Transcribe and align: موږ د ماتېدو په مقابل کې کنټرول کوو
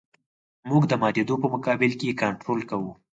موږ 0.69 0.83
د 0.87 0.93
ماتېدو 1.01 1.35
په 1.43 1.47
مقابل 1.53 1.91
کې 1.99 2.17
کنټرول 2.23 2.61
کوو 2.69 2.91